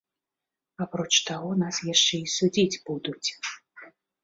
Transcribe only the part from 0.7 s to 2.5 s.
Апроч таго нас яшчэ і